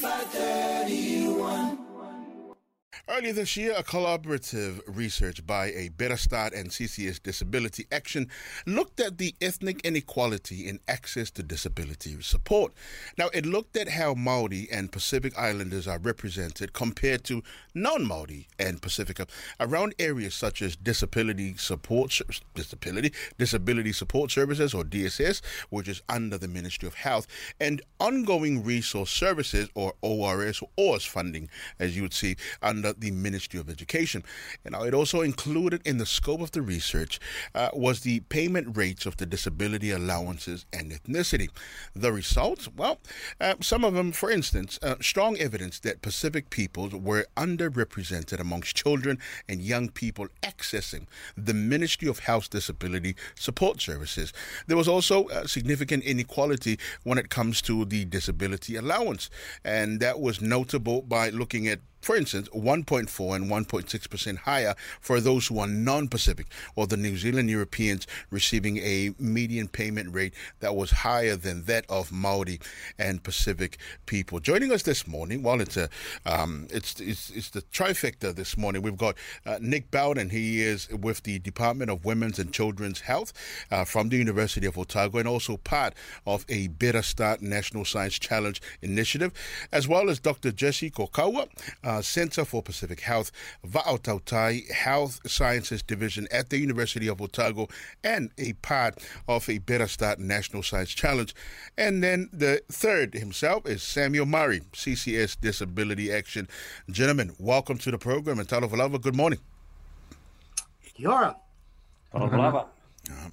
[0.00, 1.79] 531.
[3.12, 8.28] Earlier this year, a collaborative research by a Better Start and CCS Disability Action
[8.66, 12.72] looked at the ethnic inequality in access to disability support.
[13.18, 17.42] Now, it looked at how Maori and Pacific Islanders are represented compared to
[17.74, 19.26] non-Maori and Pacifica
[19.58, 22.16] around areas such as disability support
[22.54, 27.26] disability disability support services or DSS, which is under the Ministry of Health,
[27.58, 31.50] and ongoing resource services or ORS or ORS funding,
[31.80, 34.22] as you would see under the Ministry of Education.
[34.64, 37.18] And it also included in the scope of the research
[37.54, 41.48] uh, was the payment rates of the disability allowances and ethnicity.
[41.94, 42.68] The results?
[42.76, 42.98] Well,
[43.40, 48.76] uh, some of them, for instance, uh, strong evidence that Pacific peoples were underrepresented amongst
[48.76, 51.06] children and young people accessing
[51.36, 54.32] the Ministry of Health Disability Support Services.
[54.66, 59.30] There was also significant inequality when it comes to the disability allowance,
[59.64, 65.46] and that was notable by looking at for instance, 1.4 and 1.6% higher for those
[65.46, 70.74] who are non Pacific or the New Zealand Europeans receiving a median payment rate that
[70.74, 72.60] was higher than that of Maori
[72.98, 74.40] and Pacific people.
[74.40, 75.88] Joining us this morning, well, it's a
[76.26, 78.82] um, it's, it's, it's the trifecta this morning.
[78.82, 80.30] We've got uh, Nick Bowden.
[80.30, 83.32] He is with the Department of Women's and Children's Health
[83.70, 85.94] uh, from the University of Otago and also part
[86.26, 89.32] of a Better Start National Science Challenge initiative,
[89.72, 90.52] as well as Dr.
[90.52, 91.48] Jesse Kokaua.
[91.82, 93.32] Uh, uh, Center for Pacific Health,
[93.66, 97.68] Va'a o Tautai Health Sciences Division at the University of Otago,
[98.04, 101.34] and a part of a Better Start National Science Challenge.
[101.76, 106.46] And then the third himself is Samuel Murray, CCS Disability Action.
[106.88, 108.38] Gentlemen, welcome to the program.
[108.38, 109.40] And Talofa lava, good morning.
[110.94, 111.36] Kia ora.
[112.14, 112.66] Talofa lava.
[113.10, 113.30] Uh,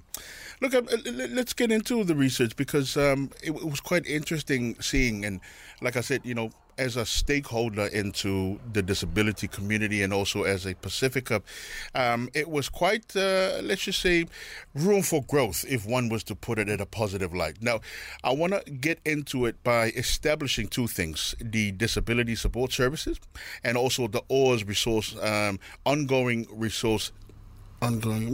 [0.60, 0.82] look, uh,
[1.30, 5.40] let's get into the research because um, it, it was quite interesting seeing, and
[5.80, 10.64] like I said, you know, as a stakeholder into the disability community and also as
[10.64, 11.42] a Pacifica,
[11.94, 14.26] um, it was quite, uh, let's just say,
[14.74, 17.60] room for growth, if one was to put it in a positive light.
[17.60, 17.80] Now,
[18.24, 23.18] I want to get into it by establishing two things the disability support services
[23.64, 27.12] and also the ORS resource, um, ongoing resource
[27.80, 28.32] ongoing.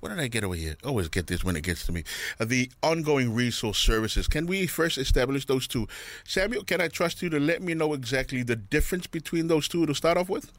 [0.00, 0.76] What did I get over here?
[0.84, 2.04] always get this when it gets to me.
[2.38, 4.28] Uh, the ongoing resource services.
[4.28, 5.86] Can we first establish those two?
[6.24, 9.86] Samuel, can I trust you to let me know exactly the difference between those two
[9.86, 10.52] to start off with?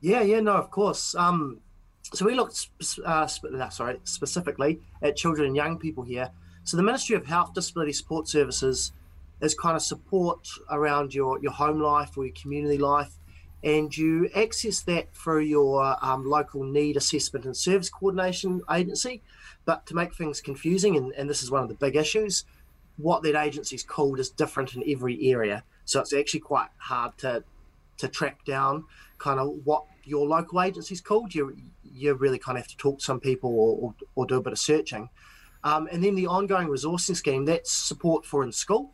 [0.00, 1.14] Yeah, yeah, no, of course.
[1.14, 1.60] Um,
[2.12, 2.68] so we looked,
[3.04, 6.30] uh, uh, sorry, specifically at children and young people here.
[6.64, 8.92] So the Ministry of Health Disability Support Services
[9.40, 13.12] is kind of support around your your home life or your community life
[13.66, 19.22] and you access that through your um, local need assessment and service coordination agency.
[19.64, 22.44] But to make things confusing, and, and this is one of the big issues,
[22.96, 25.64] what that agency is called is different in every area.
[25.84, 27.42] So it's actually quite hard to
[27.98, 28.84] to track down
[29.18, 31.34] kind of what your local agency is called.
[31.34, 34.36] You you really kind of have to talk to some people or, or, or do
[34.36, 35.10] a bit of searching.
[35.64, 38.92] Um, and then the ongoing resourcing scheme, that's support for in school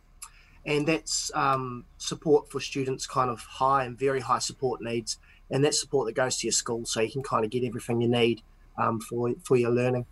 [0.65, 5.19] and that's um, support for students kind of high and very high support needs.
[5.51, 8.01] And that's support that goes to your school so you can kind of get everything
[8.01, 8.43] you need
[8.79, 10.07] um, for for your learning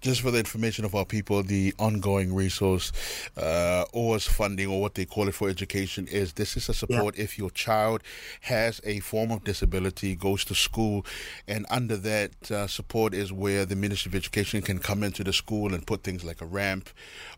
[0.00, 2.92] just for the information of our people, the ongoing resource
[3.36, 7.16] uh, ORS funding, or what they call it for education, is this is a support
[7.16, 7.24] yeah.
[7.24, 8.02] if your child
[8.42, 11.04] has a form of disability, goes to school,
[11.46, 15.32] and under that uh, support is where the Ministry of Education can come into the
[15.32, 16.90] school and put things like a ramp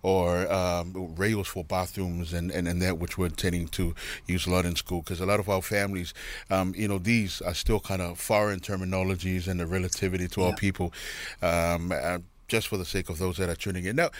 [0.02, 3.94] or um, rails for bathrooms and, and, and that which we're intending to
[4.26, 6.12] use a lot in school because a lot of our families,
[6.50, 10.46] um, you know, these are still kind of foreign terminologies and the relativity to yeah.
[10.48, 10.92] our people.
[11.42, 12.18] Um, uh,
[12.50, 13.96] just for the sake of those that are tuning in.
[13.96, 14.10] Now,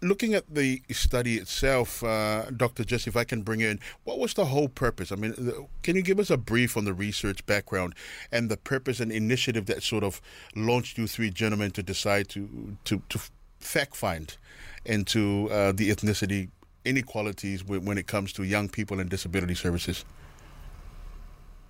[0.00, 2.84] looking at the study itself, uh, Dr.
[2.84, 5.12] Jesse, if I can bring in, what was the whole purpose?
[5.12, 5.34] I mean,
[5.82, 7.94] can you give us a brief on the research background
[8.32, 10.20] and the purpose and initiative that sort of
[10.56, 13.20] launched you three gentlemen to decide to to, to
[13.60, 14.36] fact find
[14.84, 16.48] into uh, the ethnicity
[16.84, 20.04] inequalities when it comes to young people and disability services?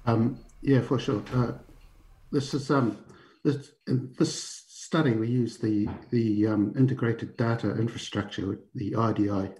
[0.07, 1.23] Um, yeah, for sure.
[1.33, 1.53] Uh,
[2.33, 2.99] this is um,
[3.45, 3.71] this
[4.19, 4.64] this
[4.95, 9.51] study, we use the the um, integrated data infrastructure, the IDI,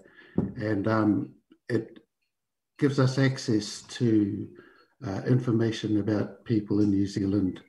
[0.65, 1.33] and um,
[1.67, 1.99] it
[2.79, 4.47] gives us access to
[5.05, 7.59] uh, information about people in New Zealand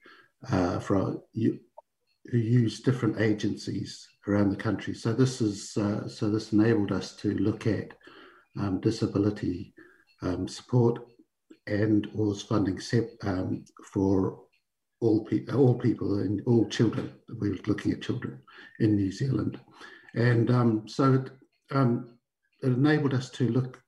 [0.48, 4.94] uh, from who use different agencies around the country.
[4.94, 7.88] So this is uh, so this enabled us to look at
[8.60, 9.74] um, disability
[10.22, 11.00] um, support
[11.66, 12.78] and was funding
[13.22, 14.45] um, for
[15.00, 17.12] all, pe- all people and all children.
[17.40, 18.40] We were looking at children
[18.80, 19.60] in New Zealand.
[20.14, 21.30] And um, so it,
[21.70, 22.10] um,
[22.62, 23.82] it, enabled us to look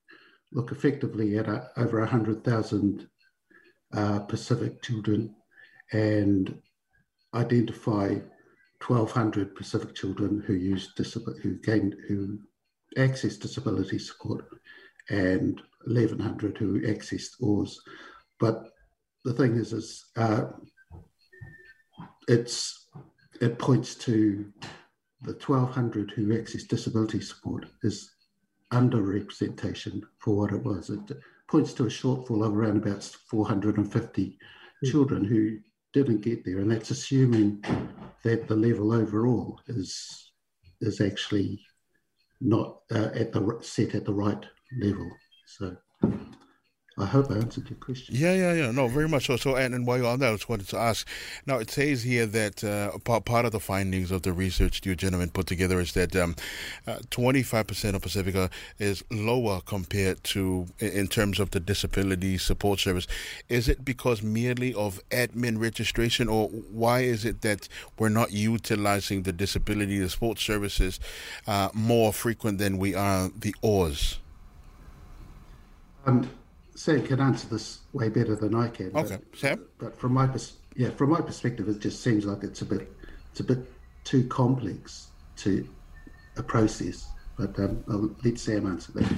[0.53, 3.07] look effectively at a, over 100,000
[3.95, 5.35] uh, Pacific children
[5.93, 6.59] and
[7.35, 8.09] identify
[8.87, 10.93] 1,200 Pacific children who use
[11.43, 12.39] who gained who
[12.97, 14.47] access disability support,
[15.11, 17.81] and 1,100 who accessed OARS.
[18.41, 18.69] But
[19.25, 20.47] the thing is, is uh,
[22.29, 22.87] it's
[23.41, 24.53] it points to
[25.23, 28.13] the 1,200 who access disability support is
[28.73, 30.91] underrepresentation for what it was.
[30.91, 31.01] It
[31.49, 34.39] points to a shortfall of around about 450
[34.85, 34.91] mm.
[34.91, 35.59] children who
[35.93, 37.65] didn't get there, and that's assuming
[38.23, 40.33] that the level overall is
[40.81, 41.61] is actually
[42.41, 44.45] not uh, at the set at the right
[44.81, 45.11] level.
[45.47, 45.77] So
[47.01, 48.15] I hope I answered your question.
[48.17, 48.71] Yeah, yeah, yeah.
[48.73, 49.37] No, very much so.
[49.37, 51.07] So, and, and while you're on that, I just wanted to ask.
[51.47, 54.97] Now, it says here that uh, part, part of the findings of the research you
[54.97, 56.35] gentlemen put together is that um,
[56.87, 63.07] uh, 25% of Pacifica is lower compared to in terms of the disability support service.
[63.49, 67.69] Is it because merely of admin registration, or why is it that
[67.99, 70.99] we're not utilizing the disability support services
[71.47, 74.19] uh, more frequent than we are the OARS?
[76.07, 76.29] Um,
[76.79, 78.97] Sam can answer this way better than I can.
[78.97, 79.67] Okay, but, Sam.
[79.79, 82.93] But from my pers- yeah, from my perspective, it just seems like it's a bit
[83.33, 83.59] it's a bit
[84.05, 85.09] too complex
[85.39, 85.69] to
[86.37, 87.09] a process.
[87.37, 89.13] But um, I'll let Sam answer that.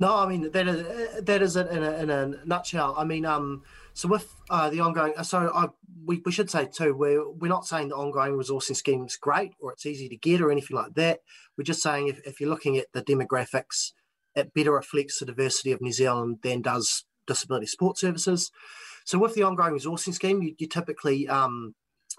[0.00, 2.92] No, I mean that is that is it in a, in a nutshell.
[2.98, 3.62] I mean, um,
[3.94, 5.68] so with uh, the ongoing, so I,
[6.04, 9.52] we, we should say too, we're we're not saying the ongoing resourcing scheme is great
[9.60, 11.20] or it's easy to get or anything like that.
[11.56, 13.92] We're just saying if, if you're looking at the demographics
[14.38, 18.50] it better reflects the diversity of New Zealand than does disability support services.
[19.04, 21.74] So with the ongoing resourcing scheme, you, you typically um,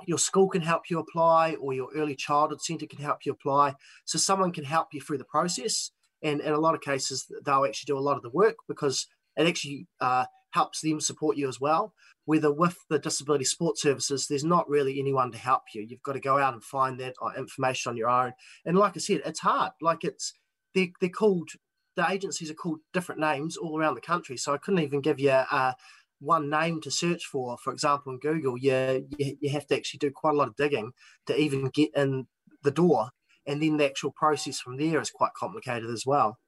[0.06, 3.76] your school can help you apply or your early childhood centre can help you apply.
[4.06, 5.92] So someone can help you through the process.
[6.22, 9.08] And in a lot of cases, they'll actually do a lot of the work because
[9.38, 11.94] it actually uh, helps them support you as well.
[12.26, 15.86] Whether with the disability support services, there's not really anyone to help you.
[15.88, 18.34] You've got to go out and find that uh, information on your own.
[18.66, 19.72] And like I said, it's hard.
[19.82, 20.34] Like it's
[20.76, 21.50] they're, they're called
[22.00, 24.38] the agencies are called different names all around the country.
[24.38, 25.74] So I couldn't even give you uh,
[26.20, 27.58] one name to search for.
[27.58, 30.56] For example, in Google, you, you, you have to actually do quite a lot of
[30.56, 30.94] digging
[31.26, 32.28] to even get in
[32.64, 33.10] the door,
[33.46, 36.40] and then the actual process from there is quite complicated as well.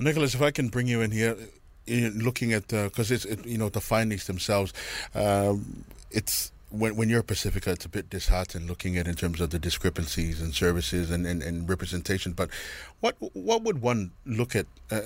[0.00, 1.36] Nicholas, if I can bring you in here,
[1.86, 4.72] looking at because it's it, you know the findings themselves,
[5.14, 9.50] um, it's when, when you're Pacifica, it's a bit disheartening looking at in terms of
[9.50, 12.32] the discrepancies in services and, and, and representation.
[12.32, 12.50] But
[13.00, 15.00] what what would one look at uh,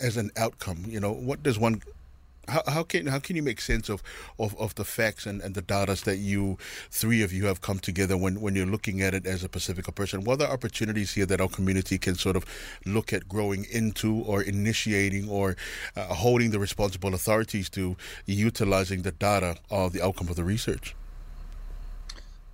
[0.00, 0.84] as an outcome?
[0.88, 1.82] You know, what does one
[2.48, 4.02] how, how can how can you make sense of,
[4.38, 6.58] of, of the facts and, and the data that you
[6.90, 9.92] three of you have come together when, when you're looking at it as a Pacifica
[9.92, 10.24] person?
[10.24, 12.44] What are opportunities here that our community can sort of
[12.86, 15.56] look at growing into or initiating or
[15.96, 17.96] uh, holding the responsible authorities to
[18.26, 20.94] utilizing the data of the outcome of the research?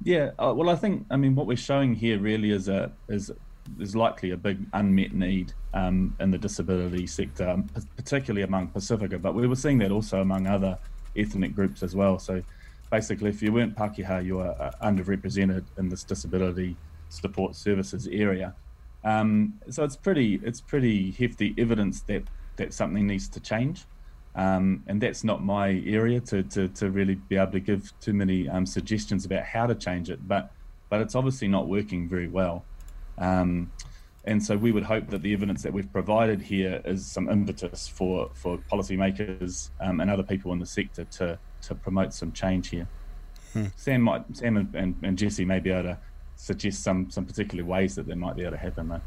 [0.03, 3.31] Yeah, uh, well, I think I mean what we're showing here really is a is
[3.81, 9.19] is likely a big unmet need um, in the disability sector, um, particularly among Pacifica,
[9.19, 10.79] but we were seeing that also among other
[11.17, 12.19] ethnic groups as well.
[12.19, 12.43] So
[12.91, 16.77] basically, if you weren't Pakeha, you are uh, underrepresented in this disability
[17.09, 18.55] support services area.
[19.05, 22.25] Um, so it's pretty it's pretty hefty evidence that
[22.57, 23.85] that something needs to change.
[24.37, 28.13] Um, and that's not my area to, to, to really be able to give too
[28.13, 30.29] many um, suggestions about how to change it.
[30.29, 30.53] But
[30.89, 32.65] but it's obviously not working very well.
[33.19, 33.73] Um,
[34.25, 37.89] and so we would hope that the evidence that we've provided here is some impetus
[37.89, 42.69] for for policymakers um, and other people in the sector to to promote some change
[42.69, 42.87] here.
[43.53, 43.67] Hmm.
[43.77, 45.99] Sam might Sam and, and, and Jesse may be able to
[46.35, 49.01] suggest some some particular ways that they might be able to happen though.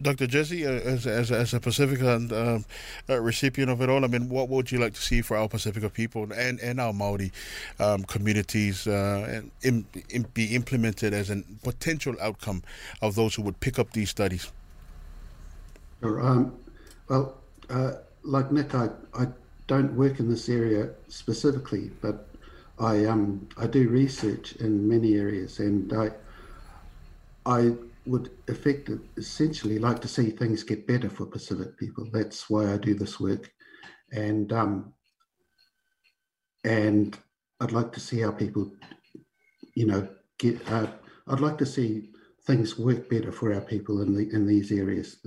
[0.00, 0.26] Dr.
[0.26, 4.28] Jesse, uh, as, as, as a Pacifica uh, uh, recipient of it all, I mean,
[4.28, 7.32] what would you like to see for our Pacifica people and, and our Maori
[7.78, 12.62] um, communities uh, in, in, be implemented as a potential outcome
[13.00, 14.50] of those who would pick up these studies?
[16.00, 16.20] Sure.
[16.20, 16.56] Um,
[17.08, 17.34] well,
[17.70, 19.26] uh, like Nick, I, I
[19.66, 22.28] don't work in this area specifically, but
[22.78, 26.10] I um I do research in many areas, and I
[27.46, 27.72] I
[28.06, 32.08] would affect essentially like to see things get better for Pacific people.
[32.12, 33.50] That's why I do this work,
[34.12, 34.92] and um,
[36.64, 37.18] and
[37.60, 38.72] I'd like to see how people,
[39.74, 40.60] you know, get.
[40.70, 40.88] Uh,
[41.28, 42.10] I'd like to see
[42.46, 45.18] things work better for our people in the in these areas.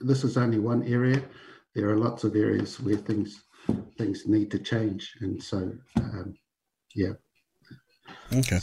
[0.00, 1.22] This is only one area.
[1.74, 3.44] There are lots of areas where things
[3.96, 6.34] things need to change, and so um,
[6.94, 7.12] yeah.
[8.32, 8.58] Okay.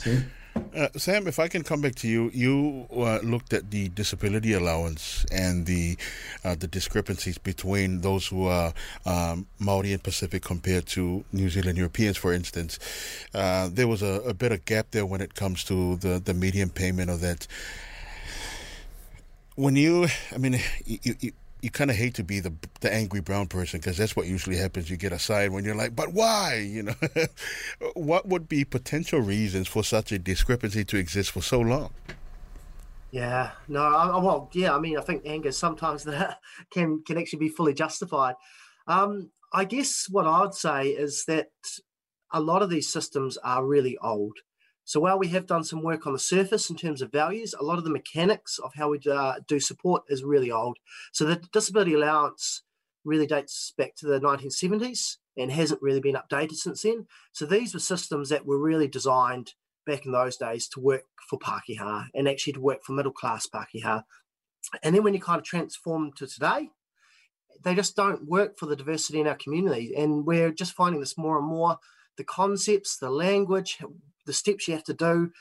[0.56, 4.54] Uh, Sam, if I can come back to you, you uh, looked at the disability
[4.54, 5.98] allowance and the
[6.44, 8.74] uh, the discrepancies between those who are
[9.06, 12.80] um, Maori and Pacific compared to New Zealand Europeans, for instance.
[13.34, 16.34] Uh, there was a, a bit of gap there when it comes to the, the
[16.34, 17.48] median payment of that.
[19.56, 21.32] When you, I mean, you, you,
[21.62, 24.58] you kind of hate to be the the angry brown person because that's what usually
[24.58, 24.90] happens.
[24.90, 26.96] You get a side when you're like, "But why?" You know,
[27.94, 31.92] what would be potential reasons for such a discrepancy to exist for so long?
[33.12, 34.76] Yeah, no, I, well, yeah.
[34.76, 36.40] I mean, I think anger sometimes that
[36.72, 38.36] can can actually be fully justified.
[38.88, 41.50] Um, I guess what I'd say is that
[42.32, 44.38] a lot of these systems are really old.
[44.84, 47.64] So while we have done some work on the surface in terms of values, a
[47.64, 50.78] lot of the mechanics of how we uh, do support is really old.
[51.12, 52.64] So the disability allowance
[53.04, 57.08] really dates back to the 1970s and hasn't really been updated since then.
[57.32, 59.54] So these were systems that were really designed
[59.86, 63.48] back in those days to work for Pākehā and actually to work for middle class
[63.48, 64.04] Pākehā.
[64.84, 66.70] And then when you kind of transform to today,
[67.64, 69.94] they just don't work for the diversity in our community.
[69.96, 71.78] And we're just finding this more and more.
[72.18, 73.80] The concepts, the language,
[74.32, 75.32] the steps you have to do,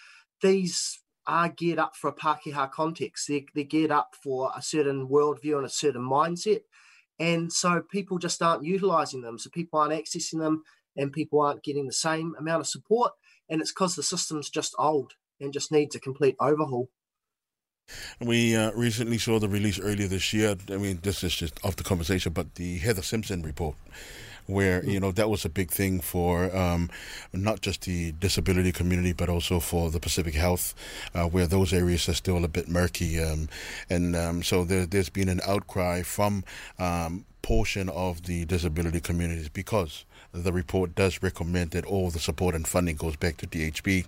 [0.43, 3.29] these are geared up for a Pākehā context.
[3.29, 6.63] They're, they're geared up for a certain worldview and a certain mindset.
[7.21, 9.39] And so people just aren't utilizing them.
[9.39, 10.65] So people aren't accessing them
[10.97, 13.13] and people aren't getting the same amount of support.
[13.49, 16.89] And it's because the system's just old and just needs a complete overhaul.
[18.21, 20.57] We uh, recently saw the release earlier this year.
[20.69, 23.77] I mean, this is just off the conversation, but the Heather Simpson report
[24.51, 26.91] where you know that was a big thing for um,
[27.33, 30.75] not just the disability community but also for the Pacific Health,
[31.15, 33.49] uh, where those areas are still a bit murky, um,
[33.89, 36.45] and um, so there, has been an outcry from
[36.79, 42.55] um, portion of the disability communities because the report does recommend that all the support
[42.55, 44.07] and funding goes back to DHB,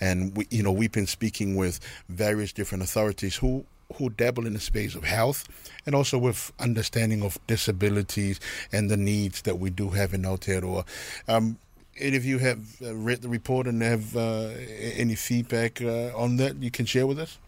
[0.00, 3.64] and we, you know, we've been speaking with various different authorities who
[3.94, 5.48] who dabble in the space of health
[5.86, 8.40] and also with understanding of disabilities
[8.72, 10.84] and the needs that we do have in Aotearoa.
[11.28, 11.58] Um,
[11.98, 14.50] any of you have uh, read the report and have uh,
[14.94, 17.38] any feedback uh, on that you can share with us?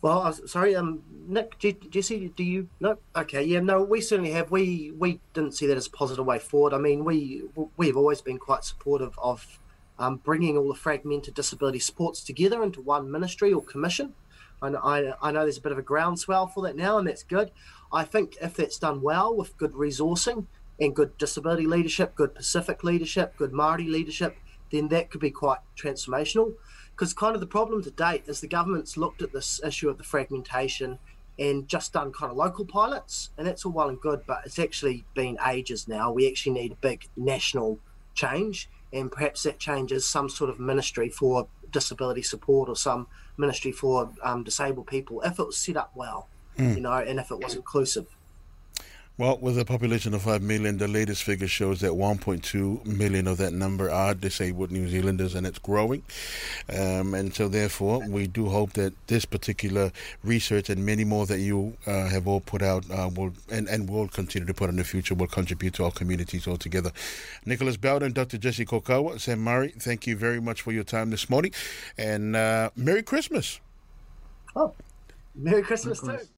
[0.00, 2.68] Well, sorry, um, Nick, Jesse, do you?
[2.78, 4.50] No, okay, yeah, no, we certainly have.
[4.50, 6.74] We we didn't see that as a positive way forward.
[6.74, 7.44] I mean, we
[7.78, 9.58] we've always been quite supportive of
[9.98, 14.14] um, bringing all the fragmented disability supports together into one ministry or commission.
[14.62, 17.22] And I, I know there's a bit of a groundswell for that now, and that's
[17.22, 17.50] good.
[17.92, 20.46] I think if that's done well with good resourcing
[20.80, 24.36] and good disability leadership, good Pacific leadership, good Māori leadership,
[24.72, 26.54] then that could be quite transformational.
[26.90, 29.98] Because kind of the problem to date is the government's looked at this issue of
[29.98, 30.98] the fragmentation
[31.38, 34.58] and just done kind of local pilots, and that's all well and good, but it's
[34.58, 36.12] actually been ages now.
[36.12, 37.80] We actually need a big national
[38.14, 43.72] change and perhaps that changes some sort of ministry for disability support or some ministry
[43.72, 46.74] for um, disabled people if it was set up well, mm.
[46.74, 48.06] you know, and if it was inclusive.
[49.16, 53.38] Well, with a population of 5 million, the latest figure shows that 1.2 million of
[53.38, 56.02] that number are disabled New Zealanders, and it's growing.
[56.68, 59.92] Um, and so, therefore, we do hope that this particular
[60.24, 63.88] research and many more that you uh, have all put out uh, will and, and
[63.88, 66.90] will continue to put in the future will contribute to our communities altogether.
[67.46, 68.38] Nicholas Bowden, Dr.
[68.38, 71.52] Jesse Kokaua, Sam Murray, thank you very much for your time this morning,
[71.96, 73.60] and uh, Merry Christmas.
[74.56, 74.74] Oh,
[75.36, 76.22] Merry Christmas, Merry Christmas.
[76.22, 76.32] too.